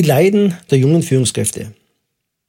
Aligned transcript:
Die 0.00 0.06
Leiden 0.06 0.54
der 0.70 0.78
jungen 0.78 1.02
Führungskräfte. 1.02 1.74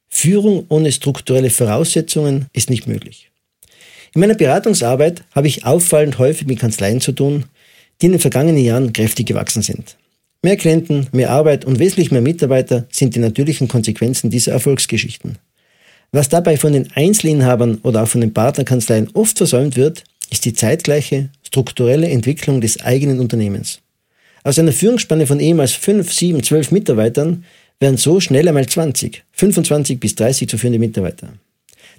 Führung 0.08 0.64
ohne 0.70 0.90
strukturelle 0.90 1.50
Voraussetzungen 1.50 2.46
ist 2.54 2.70
nicht 2.70 2.86
möglich. 2.86 3.30
In 4.14 4.22
meiner 4.22 4.36
Beratungsarbeit 4.36 5.22
habe 5.32 5.48
ich 5.48 5.66
auffallend 5.66 6.18
häufig 6.18 6.46
mit 6.46 6.60
Kanzleien 6.60 7.02
zu 7.02 7.12
tun, 7.12 7.44
die 8.00 8.06
in 8.06 8.12
den 8.12 8.22
vergangenen 8.22 8.64
Jahren 8.64 8.94
kräftig 8.94 9.26
gewachsen 9.26 9.60
sind. 9.60 9.98
Mehr 10.40 10.56
Klienten, 10.56 11.08
mehr 11.12 11.28
Arbeit 11.28 11.66
und 11.66 11.78
wesentlich 11.78 12.10
mehr 12.10 12.22
Mitarbeiter 12.22 12.86
sind 12.90 13.16
die 13.16 13.20
natürlichen 13.20 13.68
Konsequenzen 13.68 14.30
dieser 14.30 14.52
Erfolgsgeschichten. 14.52 15.36
Was 16.10 16.30
dabei 16.30 16.56
von 16.56 16.72
den 16.72 16.90
Einzelinhabern 16.94 17.80
oder 17.82 18.04
auch 18.04 18.08
von 18.08 18.22
den 18.22 18.32
Partnerkanzleien 18.32 19.10
oft 19.12 19.36
versäumt 19.36 19.76
wird, 19.76 20.04
ist 20.30 20.46
die 20.46 20.54
zeitgleiche 20.54 21.28
strukturelle 21.46 22.08
Entwicklung 22.08 22.62
des 22.62 22.80
eigenen 22.80 23.20
Unternehmens. 23.20 23.81
Aus 24.44 24.58
einer 24.58 24.72
Führungsspanne 24.72 25.26
von 25.26 25.40
ehemals 25.40 25.72
5, 25.72 26.12
7, 26.12 26.42
12 26.42 26.70
Mitarbeitern 26.72 27.44
werden 27.80 27.96
so 27.96 28.20
schnell 28.20 28.48
einmal 28.48 28.66
20, 28.66 29.22
25 29.32 30.00
bis 30.00 30.14
30 30.16 30.48
zu 30.48 30.58
führende 30.58 30.78
Mitarbeiter. 30.78 31.34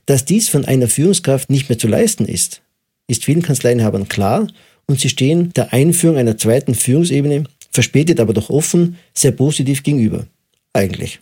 Dass 0.06 0.26
dies 0.26 0.50
von 0.50 0.66
einer 0.66 0.88
Führungskraft 0.88 1.50
nicht 1.50 1.70
mehr 1.70 1.80
zu 1.80 1.88
leisten 1.88 2.26
ist, 2.26 2.62
ist 3.08 3.26
vielen 3.26 3.42
Kanzleienhabern 3.42 4.08
klar 4.08 4.48
und 4.88 5.00
sie 5.00 5.10
stehen 5.10 5.54
der 5.54 5.72
Einführung 5.74 6.18
einer 6.18 6.38
zweiten 6.38 6.76
Führungsebene, 6.76 7.46
verspätet 7.72 8.20
aber 8.20 8.34
doch 8.34 8.50
offen, 8.50 8.98
sehr 9.14 9.32
positiv 9.32 9.84
gegenüber. 9.84 10.26
Eigentlich. 10.74 11.20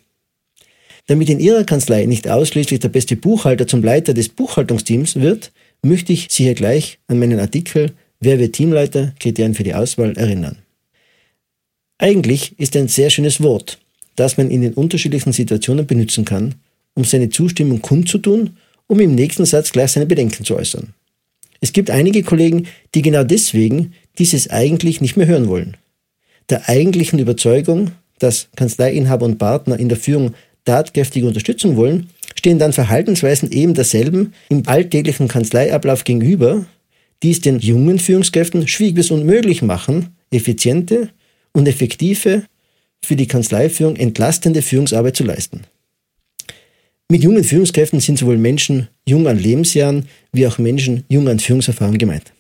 Damit 1.08 1.30
in 1.30 1.40
Ihrer 1.40 1.64
Kanzlei 1.64 2.06
nicht 2.06 2.28
ausschließlich 2.28 2.80
der 2.80 2.90
beste 2.90 3.16
Buchhalter 3.16 3.68
zum 3.68 3.84
Leiter 3.84 4.14
des 4.14 4.30
Buchhaltungsteams 4.30 5.16
wird, 5.16 5.52
möchte 5.84 6.14
ich 6.14 6.28
Sie 6.30 6.44
hier 6.44 6.54
gleich 6.54 7.00
an 7.08 7.20
meinen 7.20 7.40
Artikel 7.40 7.94
Wer 8.24 8.38
wird 8.38 8.54
Teamleiter? 8.54 9.14
Kriterien 9.20 9.56
für 9.56 9.64
die 9.64 9.74
Auswahl 9.74 10.16
erinnern. 10.16 10.58
Eigentlich 12.02 12.58
ist 12.58 12.76
ein 12.76 12.88
sehr 12.88 13.12
schönes 13.12 13.44
Wort, 13.44 13.78
das 14.16 14.36
man 14.36 14.50
in 14.50 14.64
den 14.64 14.74
unterschiedlichsten 14.74 15.34
Situationen 15.34 15.86
benutzen 15.86 16.26
kann, 16.26 16.56
um 16.96 17.04
seine 17.04 17.30
Zustimmung 17.30 17.84
kundzutun, 17.84 18.58
um 18.88 19.00
im 19.00 19.14
nächsten 19.14 19.46
Satz 19.46 19.72
gleich 19.72 19.92
seine 19.92 20.08
Bedenken 20.08 20.44
zu 20.44 20.56
äußern. 20.56 20.96
Es 21.60 21.74
gibt 21.74 21.92
einige 21.92 22.24
Kollegen, 22.24 22.66
die 22.96 23.04
genau 23.04 23.24
deswegen 23.24 23.94
dieses 24.18 24.50
eigentlich 24.50 25.00
nicht 25.00 25.16
mehr 25.16 25.28
hören 25.28 25.48
wollen. 25.48 25.78
Der 26.50 26.68
eigentlichen 26.68 27.20
Überzeugung, 27.20 27.92
dass 28.18 28.48
Kanzleiinhaber 28.56 29.28
und 29.28 29.38
Partner 29.38 29.78
in 29.78 29.88
der 29.88 30.00
Führung 30.00 30.34
tatkräftige 30.66 31.28
Unterstützung 31.28 31.76
wollen, 31.76 32.10
stehen 32.34 32.58
dann 32.58 32.74
Verhaltensweisen 32.74 33.52
eben 33.52 33.76
derselben 33.76 34.34
im 34.50 34.64
alltäglichen 34.66 35.28
Kanzleiablauf 35.28 36.04
gegenüber, 36.04 36.66
die 37.22 37.30
es 37.30 37.42
den 37.42 37.60
jungen 37.60 38.00
Führungskräften 38.00 38.68
schwierig 38.68 38.96
bis 38.96 39.12
unmöglich 39.12 39.62
machen, 39.62 40.16
effiziente 40.32 41.10
und 41.54 41.68
effektive, 41.68 42.44
für 43.04 43.16
die 43.16 43.28
Kanzleiführung 43.28 43.96
entlastende 43.96 44.62
Führungsarbeit 44.62 45.16
zu 45.16 45.24
leisten. 45.24 45.62
Mit 47.10 47.24
jungen 47.24 47.44
Führungskräften 47.44 48.00
sind 48.00 48.20
sowohl 48.20 48.38
Menschen 48.38 48.88
jung 49.06 49.28
an 49.28 49.38
Lebensjahren 49.38 50.08
wie 50.32 50.48
auch 50.48 50.60
Menschen 50.60 51.04
jung 51.10 51.28
an 51.28 51.40
Führungserfahrung 51.40 51.98
gemeint. 51.98 52.32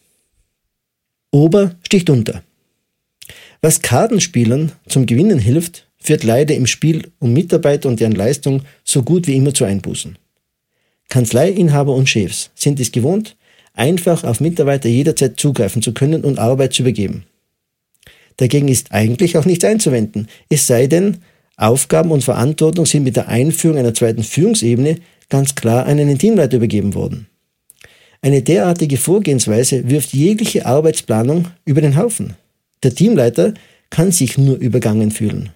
Ober 1.31 1.75
sticht 1.83 2.09
unter. 2.09 2.43
Was 3.61 3.81
Kartenspielern 3.81 4.71
zum 4.87 5.05
Gewinnen 5.05 5.39
hilft, 5.39 5.87
führt 5.97 6.23
leider 6.23 6.55
im 6.55 6.67
Spiel 6.67 7.11
um 7.19 7.33
Mitarbeiter 7.33 7.89
und 7.89 7.99
deren 7.99 8.13
Leistung 8.13 8.63
so 8.83 9.03
gut 9.03 9.27
wie 9.27 9.35
immer 9.35 9.53
zu 9.53 9.65
Einbußen. 9.65 10.17
Kanzleiinhaber 11.09 11.93
und 11.93 12.07
Chefs 12.07 12.49
sind 12.55 12.79
es 12.79 12.91
gewohnt, 12.91 13.35
einfach 13.73 14.23
auf 14.23 14.39
Mitarbeiter 14.39 14.89
jederzeit 14.89 15.39
zugreifen 15.39 15.81
zu 15.81 15.93
können 15.93 16.23
und 16.23 16.39
Arbeit 16.39 16.73
zu 16.73 16.83
übergeben. 16.83 17.25
Dagegen 18.37 18.67
ist 18.67 18.91
eigentlich 18.91 19.37
auch 19.37 19.45
nichts 19.45 19.65
einzuwenden, 19.65 20.27
es 20.49 20.67
sei 20.67 20.87
denn, 20.87 21.17
Aufgaben 21.57 22.11
und 22.11 22.23
Verantwortung 22.23 22.85
sind 22.85 23.03
mit 23.03 23.15
der 23.15 23.27
Einführung 23.27 23.77
einer 23.77 23.93
zweiten 23.93 24.23
Führungsebene 24.23 24.97
ganz 25.29 25.53
klar 25.53 25.85
an 25.85 25.99
einen 25.99 26.17
Teamleiter 26.17 26.57
übergeben 26.57 26.95
worden. 26.95 27.27
Eine 28.21 28.41
derartige 28.41 28.97
Vorgehensweise 28.97 29.89
wirft 29.89 30.13
jegliche 30.13 30.65
Arbeitsplanung 30.65 31.47
über 31.65 31.81
den 31.81 31.97
Haufen. 31.97 32.35
Der 32.83 32.95
Teamleiter 32.95 33.53
kann 33.89 34.11
sich 34.11 34.37
nur 34.37 34.57
übergangen 34.57 35.11
fühlen. 35.11 35.49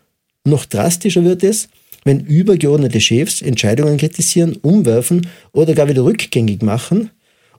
Noch 0.43 0.65
drastischer 0.65 1.23
wird 1.23 1.43
es, 1.43 1.69
wenn 2.03 2.19
übergeordnete 2.19 3.01
Chefs 3.01 3.41
Entscheidungen 3.41 3.97
kritisieren, 3.97 4.57
umwerfen 4.61 5.27
oder 5.53 5.73
gar 5.73 5.87
wieder 5.89 6.03
rückgängig 6.03 6.61
machen 6.61 7.09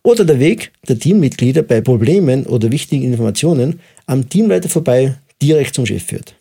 oder 0.06 0.24
der 0.24 0.38
Weg 0.38 0.70
der 0.86 1.00
Teammitglieder 1.00 1.62
bei 1.62 1.80
Problemen 1.80 2.46
oder 2.46 2.70
wichtigen 2.70 3.02
Informationen 3.02 3.80
am 4.06 4.28
Teamleiter 4.28 4.68
vorbei 4.68 5.16
direkt 5.42 5.74
zum 5.74 5.84
Chef 5.84 6.04
führt. 6.04 6.36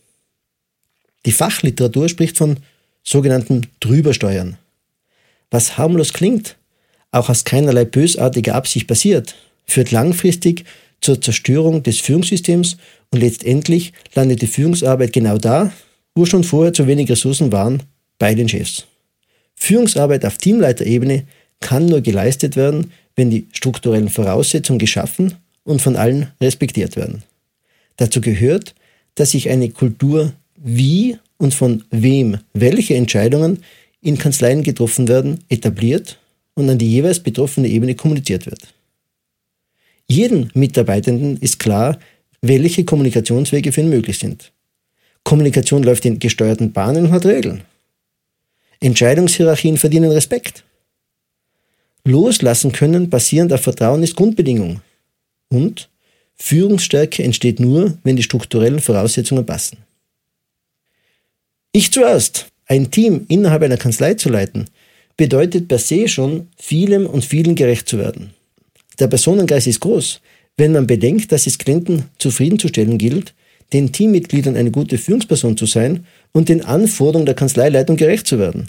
Die 1.25 1.31
Fachliteratur 1.31 2.07
spricht 2.07 2.37
von 2.37 2.57
sogenannten 3.03 3.65
Drübersteuern. 3.79 4.57
Was 5.49 5.79
harmlos 5.79 6.13
klingt, 6.13 6.57
auch 7.09 7.27
aus 7.27 7.43
keinerlei 7.43 7.85
bösartiger 7.85 8.53
Absicht 8.53 8.87
passiert, 8.87 9.33
führt 9.65 9.89
langfristig 9.89 10.65
zur 11.01 11.19
Zerstörung 11.19 11.81
des 11.81 11.99
Führungssystems 12.01 12.77
und 13.09 13.21
letztendlich 13.21 13.93
landet 14.13 14.43
die 14.43 14.47
Führungsarbeit 14.47 15.11
genau 15.11 15.39
da, 15.39 15.71
wo 16.13 16.27
schon 16.27 16.43
vorher 16.43 16.73
zu 16.73 16.85
wenig 16.85 17.09
Ressourcen 17.09 17.51
waren, 17.51 17.81
bei 18.19 18.35
den 18.35 18.47
Chefs. 18.47 18.85
Führungsarbeit 19.55 20.23
auf 20.23 20.37
Teamleiterebene 20.37 21.25
kann 21.61 21.87
nur 21.87 22.01
geleistet 22.01 22.55
werden, 22.55 22.91
wenn 23.15 23.29
die 23.29 23.47
strukturellen 23.51 24.09
Voraussetzungen 24.09 24.79
geschaffen 24.79 25.35
und 25.63 25.81
von 25.81 25.95
allen 25.95 26.31
respektiert 26.41 26.95
werden. 26.95 27.23
Dazu 27.97 28.21
gehört, 28.21 28.75
dass 29.15 29.31
sich 29.31 29.49
eine 29.49 29.69
Kultur 29.69 30.33
wie 30.57 31.17
und 31.37 31.53
von 31.53 31.83
wem 31.91 32.37
welche 32.53 32.95
Entscheidungen 32.95 33.63
in 34.01 34.17
Kanzleien 34.17 34.63
getroffen 34.63 35.07
werden, 35.07 35.39
etabliert 35.49 36.19
und 36.53 36.69
an 36.69 36.77
die 36.77 36.89
jeweils 36.89 37.19
betroffene 37.19 37.67
Ebene 37.67 37.95
kommuniziert 37.95 38.45
wird. 38.45 38.61
Jedem 40.07 40.49
Mitarbeitenden 40.53 41.37
ist 41.37 41.59
klar, 41.59 41.99
welche 42.41 42.85
Kommunikationswege 42.85 43.71
für 43.71 43.81
ihn 43.81 43.89
möglich 43.89 44.19
sind. 44.19 44.51
Kommunikation 45.23 45.81
läuft 45.81 46.05
in 46.05 46.19
gesteuerten 46.19 46.71
Bahnen 46.71 47.07
und 47.07 47.11
hat 47.11 47.25
Regeln. 47.25 47.63
Entscheidungshierarchien 48.79 49.77
verdienen 49.77 50.11
Respekt. 50.11 50.63
Loslassen 52.05 52.71
können 52.71 53.09
basierend 53.09 53.51
auf 53.51 53.61
Vertrauen 53.61 54.03
ist 54.03 54.15
Grundbedingung. 54.15 54.81
Und 55.49 55.89
Führungsstärke 56.35 57.23
entsteht 57.23 57.59
nur, 57.59 57.97
wenn 58.03 58.15
die 58.15 58.23
strukturellen 58.23 58.79
Voraussetzungen 58.79 59.45
passen. 59.45 59.79
Ich 61.71 61.91
zuerst, 61.91 62.45
ein 62.67 62.91
Team 62.91 63.25
innerhalb 63.27 63.63
einer 63.63 63.77
Kanzlei 63.77 64.13
zu 64.13 64.29
leiten, 64.29 64.65
bedeutet 65.17 65.67
per 65.67 65.79
se 65.79 66.07
schon, 66.07 66.47
vielem 66.57 67.07
und 67.07 67.25
vielen 67.25 67.55
gerecht 67.55 67.89
zu 67.89 67.97
werden. 67.97 68.33
Der 68.99 69.07
Personengeist 69.07 69.67
ist 69.67 69.79
groß, 69.79 70.21
wenn 70.57 70.71
man 70.71 70.87
bedenkt, 70.87 71.31
dass 71.31 71.47
es 71.47 71.57
Klienten 71.57 72.05
zufriedenzustellen 72.17 72.97
gilt, 72.97 73.33
den 73.73 73.91
Teammitgliedern 73.91 74.55
eine 74.55 74.71
gute 74.71 74.97
Führungsperson 74.97 75.57
zu 75.57 75.65
sein 75.65 76.05
und 76.31 76.49
den 76.49 76.63
Anforderungen 76.63 77.25
der 77.25 77.35
Kanzleileitung 77.35 77.97
gerecht 77.97 78.27
zu 78.27 78.37
werden. 78.39 78.67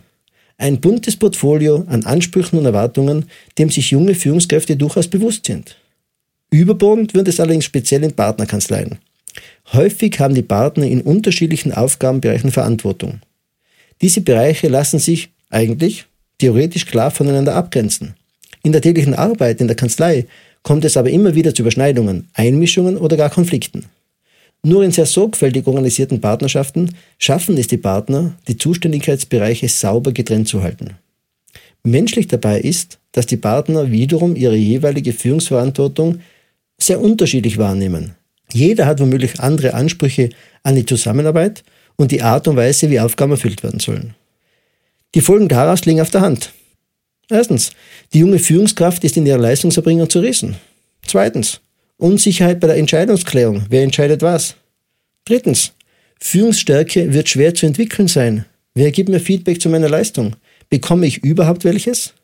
Ein 0.59 0.81
buntes 0.81 1.17
Portfolio 1.17 1.85
an 1.87 2.05
Ansprüchen 2.05 2.59
und 2.59 2.65
Erwartungen, 2.65 3.27
dem 3.59 3.71
sich 3.71 3.91
junge 3.91 4.15
Führungskräfte 4.15 4.77
durchaus 4.77 5.09
bewusst 5.09 5.47
sind. 5.47 5.77
Überbordend 6.51 7.13
wird 7.15 7.29
es 7.29 7.41
allerdings 7.41 7.67
speziell 7.67 8.05
in 8.05 8.13
Partnerkanzleien. 8.13 8.99
Häufig 9.73 10.19
haben 10.19 10.35
die 10.35 10.43
Partner 10.43 10.87
in 10.87 11.03
unterschiedlichen 11.03 11.73
Aufgabenbereichen 11.73 12.53
Verantwortung. 12.53 13.21
Diese 14.01 14.21
Bereiche 14.21 14.69
lassen 14.69 14.99
sich 14.99 15.31
eigentlich 15.51 16.07
theoretisch 16.39 16.87
klar 16.87 17.11
voneinander 17.11 17.55
abgrenzen. 17.55 18.15
In 18.63 18.73
der 18.73 18.83
täglichen 18.83 19.15
Arbeit 19.15 19.61
in 19.61 19.67
der 19.67 19.77
Kanzlei 19.77 20.27
kommt 20.63 20.85
es 20.85 20.97
aber 20.97 21.11
immer 21.11 21.35
wieder 21.35 21.55
zu 21.55 21.63
Überschneidungen, 21.63 22.29
Einmischungen 22.35 22.97
oder 22.97 23.17
gar 23.17 23.31
Konflikten. 23.31 23.87
Nur 24.67 24.83
in 24.83 24.91
sehr 24.91 25.07
sorgfältig 25.07 25.65
organisierten 25.69 26.21
Partnerschaften 26.21 26.93
schaffen 27.19 27.57
es 27.57 27.69
die 27.69 27.77
Partner, 27.77 28.33
die 28.49 28.59
Zuständigkeitsbereiche 28.59 29.69
sauber 29.69 30.11
getrennt 30.11 30.49
zu 30.49 30.61
halten. 30.61 30.97
Menschlich 31.85 32.27
dabei 32.27 32.59
ist, 32.59 32.99
dass 33.13 33.27
die 33.27 33.37
Partner 33.37 33.93
wiederum 33.93 34.35
ihre 34.35 34.57
jeweilige 34.57 35.13
Führungsverantwortung 35.13 36.19
sehr 36.79 37.01
unterschiedlich 37.01 37.59
wahrnehmen. 37.59 38.17
Jeder 38.53 38.87
hat 38.87 38.99
womöglich 38.99 39.39
andere 39.39 39.73
Ansprüche 39.73 40.31
an 40.65 40.75
die 40.75 40.85
Zusammenarbeit 40.85 41.63
und 41.95 42.11
die 42.11 42.23
Art 42.23 42.49
und 42.49 42.57
Weise, 42.57 42.91
wie 42.91 42.99
Aufgaben 42.99 43.31
erfüllt 43.31 43.63
werden 43.63 43.79
sollen. 43.79 44.17
Die 45.15 45.21
Folgen 45.21 45.47
daraus 45.47 45.85
liegen 45.85 46.01
auf 46.01 46.11
der 46.11 46.23
Hand. 46.23 46.53
Erstens, 47.31 47.71
die 48.13 48.19
junge 48.19 48.41
Führungskraft 48.41 49.05
ist 49.05 49.17
in 49.17 49.27
ihrer 49.27 49.39
Leistungserbringung 49.39 50.11
zerrissen. 50.11 50.57
Zweitens, 51.07 51.61
Unsicherheit 51.99 52.61
bei 52.61 52.67
der 52.67 52.77
Entscheidungsklärung. 52.77 53.65
Wer 53.69 53.83
entscheidet 53.83 54.23
was? 54.23 54.57
Drittens. 55.25 55.73
Führungsstärke 56.21 57.13
wird 57.13 57.29
schwer 57.29 57.55
zu 57.55 57.67
entwickeln 57.67 58.09
sein. 58.09 58.45
Wer 58.75 58.91
gibt 58.91 59.09
mir 59.09 59.21
Feedback 59.21 59.61
zu 59.61 59.69
meiner 59.69 59.89
Leistung? 59.89 60.37
Bekomme 60.69 61.07
ich 61.07 61.25
überhaupt 61.25 61.65
welches? 61.65 62.15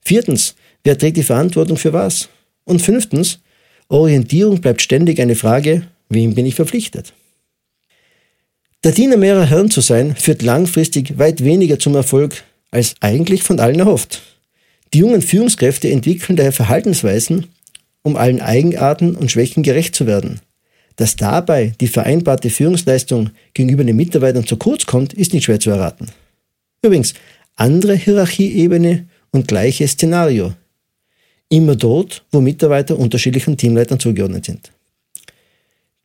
Viertens. 0.00 0.54
Wer 0.84 0.98
trägt 0.98 1.16
die 1.16 1.22
Verantwortung 1.22 1.76
für 1.76 1.92
was? 1.92 2.28
Und 2.64 2.82
fünftens. 2.82 3.40
Orientierung 3.88 4.60
bleibt 4.60 4.82
ständig 4.82 5.20
eine 5.20 5.36
Frage, 5.36 5.86
wem 6.08 6.34
bin 6.34 6.46
ich 6.46 6.54
verpflichtet? 6.54 7.12
Der 8.82 8.92
Diener 8.92 9.16
mehrerer 9.16 9.46
Herren 9.46 9.70
zu 9.70 9.80
sein, 9.80 10.14
führt 10.14 10.42
langfristig 10.42 11.18
weit 11.18 11.42
weniger 11.42 11.78
zum 11.78 11.94
Erfolg, 11.94 12.44
als 12.70 12.94
eigentlich 13.00 13.42
von 13.42 13.58
allen 13.58 13.80
erhofft. 13.80 14.22
Die 14.94 14.98
jungen 14.98 15.22
Führungskräfte 15.22 15.90
entwickeln 15.90 16.36
daher 16.36 16.52
Verhaltensweisen, 16.52 17.48
um 18.06 18.14
allen 18.14 18.40
Eigenarten 18.40 19.16
und 19.16 19.32
Schwächen 19.32 19.64
gerecht 19.64 19.96
zu 19.96 20.06
werden. 20.06 20.38
Dass 20.94 21.16
dabei 21.16 21.72
die 21.80 21.88
vereinbarte 21.88 22.50
Führungsleistung 22.50 23.30
gegenüber 23.52 23.82
den 23.82 23.96
Mitarbeitern 23.96 24.46
zu 24.46 24.56
kurz 24.56 24.86
kommt, 24.86 25.12
ist 25.12 25.34
nicht 25.34 25.42
schwer 25.42 25.58
zu 25.58 25.70
erraten. 25.70 26.06
Übrigens, 26.82 27.14
andere 27.56 27.94
Hierarchieebene 27.94 29.06
und 29.32 29.48
gleiches 29.48 29.90
Szenario. 29.92 30.54
Immer 31.48 31.74
dort, 31.74 32.24
wo 32.30 32.40
Mitarbeiter 32.40 32.96
unterschiedlichen 32.96 33.56
Teamleitern 33.56 33.98
zugeordnet 33.98 34.44
sind. 34.44 34.70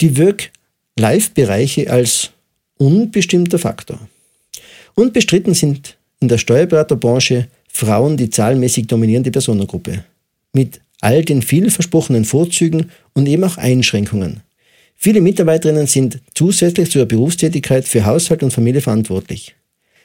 Die 0.01 0.17
Work-Life-Bereiche 0.17 1.87
als 1.87 2.31
unbestimmter 2.79 3.59
Faktor. 3.59 3.99
Unbestritten 4.95 5.53
sind 5.53 5.97
in 6.19 6.29
der 6.29 6.39
Steuerberaterbranche 6.39 7.47
Frauen 7.67 8.17
die 8.17 8.31
zahlenmäßig 8.31 8.87
dominierende 8.87 9.29
Personengruppe. 9.29 10.03
Mit 10.51 10.81
all 11.01 11.23
den 11.23 11.41
vielversprochenen 11.41 12.25
Vorzügen 12.25 12.91
und 13.13 13.27
eben 13.27 13.43
auch 13.43 13.57
Einschränkungen. 13.57 14.41
Viele 14.95 15.19
Mitarbeiterinnen 15.19 15.87
sind 15.87 16.19
zusätzlich 16.35 16.91
zur 16.91 17.05
Berufstätigkeit 17.05 17.87
für 17.87 18.05
Haushalt 18.05 18.43
und 18.43 18.53
Familie 18.53 18.81
verantwortlich. 18.81 19.55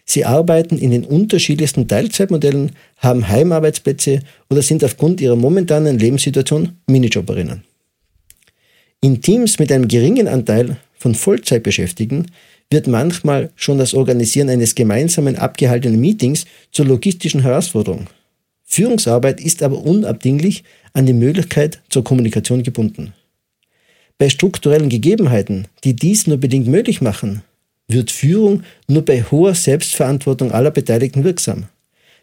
Sie 0.06 0.24
arbeiten 0.24 0.78
in 0.78 0.92
den 0.92 1.04
unterschiedlichsten 1.04 1.86
Teilzeitmodellen, 1.86 2.72
haben 2.98 3.28
Heimarbeitsplätze 3.28 4.20
oder 4.48 4.62
sind 4.62 4.82
aufgrund 4.84 5.20
ihrer 5.20 5.36
momentanen 5.36 5.98
Lebenssituation 5.98 6.76
Minijobberinnen. 6.86 7.64
In 9.02 9.20
Teams 9.20 9.58
mit 9.58 9.70
einem 9.70 9.88
geringen 9.88 10.28
Anteil 10.28 10.76
von 10.96 11.14
Vollzeitbeschäftigten 11.14 12.30
wird 12.70 12.86
manchmal 12.86 13.50
schon 13.54 13.78
das 13.78 13.94
Organisieren 13.94 14.48
eines 14.48 14.74
gemeinsamen 14.74 15.36
abgehaltenen 15.36 16.00
Meetings 16.00 16.46
zur 16.72 16.86
logistischen 16.86 17.42
Herausforderung. 17.42 18.06
Führungsarbeit 18.66 19.40
ist 19.40 19.62
aber 19.62 19.78
unabdinglich 19.78 20.64
an 20.92 21.06
die 21.06 21.12
Möglichkeit 21.12 21.80
zur 21.88 22.04
Kommunikation 22.04 22.62
gebunden. 22.62 23.14
Bei 24.18 24.28
strukturellen 24.28 24.88
Gegebenheiten, 24.88 25.68
die 25.84 25.94
dies 25.94 26.26
nur 26.26 26.38
bedingt 26.38 26.66
möglich 26.66 27.00
machen, 27.00 27.42
wird 27.88 28.10
Führung 28.10 28.64
nur 28.88 29.04
bei 29.04 29.22
hoher 29.22 29.54
Selbstverantwortung 29.54 30.52
aller 30.52 30.72
Beteiligten 30.72 31.22
wirksam. 31.22 31.64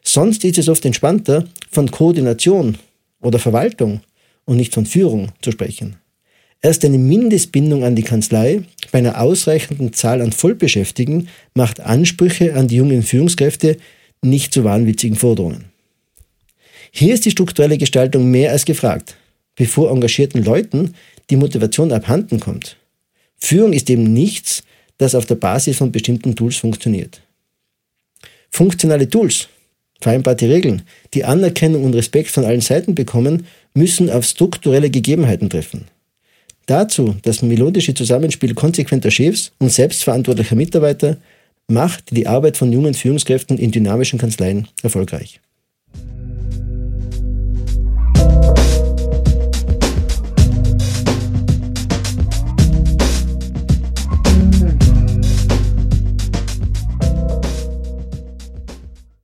Sonst 0.03 0.43
ist 0.43 0.57
es 0.57 0.67
oft 0.67 0.85
entspannter, 0.85 1.45
von 1.71 1.89
Koordination 1.89 2.77
oder 3.21 3.39
Verwaltung 3.39 4.01
und 4.45 4.57
nicht 4.57 4.73
von 4.73 4.85
Führung 4.85 5.31
zu 5.41 5.51
sprechen. 5.51 5.95
Erst 6.61 6.83
eine 6.83 6.97
Mindestbindung 6.97 7.83
an 7.83 7.95
die 7.95 8.03
Kanzlei 8.03 8.63
bei 8.91 8.99
einer 8.99 9.19
ausreichenden 9.21 9.93
Zahl 9.93 10.21
an 10.21 10.31
Vollbeschäftigten 10.31 11.29
macht 11.55 11.79
Ansprüche 11.79 12.55
an 12.55 12.67
die 12.67 12.77
jungen 12.77 13.03
Führungskräfte 13.03 13.77
nicht 14.21 14.53
zu 14.53 14.63
wahnwitzigen 14.63 15.17
Forderungen. 15.17 15.72
Hier 16.95 17.15
ist 17.15 17.25
die 17.25 17.31
strukturelle 17.31 17.79
Gestaltung 17.79 18.29
mehr 18.29 18.51
als 18.51 18.65
gefragt, 18.65 19.15
bevor 19.55 19.89
engagierten 19.89 20.43
Leuten 20.43 20.93
die 21.31 21.37
Motivation 21.37 21.91
abhanden 21.91 22.39
kommt. 22.39 22.77
Führung 23.35 23.73
ist 23.73 23.89
eben 23.89 24.13
nichts, 24.13 24.61
das 24.99 25.15
auf 25.15 25.25
der 25.25 25.35
Basis 25.35 25.77
von 25.77 25.91
bestimmten 25.91 26.35
Tools 26.35 26.57
funktioniert. 26.57 27.21
Funktionale 28.51 29.09
Tools, 29.09 29.47
vereinbarte 30.01 30.47
Regeln, 30.47 30.83
die 31.15 31.23
Anerkennung 31.23 31.83
und 31.83 31.95
Respekt 31.95 32.29
von 32.29 32.45
allen 32.45 32.61
Seiten 32.61 32.93
bekommen, 32.93 33.47
müssen 33.73 34.11
auf 34.11 34.23
strukturelle 34.23 34.91
Gegebenheiten 34.91 35.49
treffen. 35.49 35.85
Dazu 36.67 37.15
das 37.23 37.41
melodische 37.41 37.95
Zusammenspiel 37.95 38.53
konsequenter 38.53 39.09
Chefs 39.09 39.51
und 39.57 39.71
selbstverantwortlicher 39.71 40.55
Mitarbeiter 40.55 41.17
macht 41.67 42.15
die 42.15 42.27
Arbeit 42.27 42.55
von 42.55 42.71
jungen 42.71 42.93
Führungskräften 42.93 43.57
in 43.57 43.71
dynamischen 43.71 44.19
Kanzleien 44.19 44.67
erfolgreich. 44.83 45.39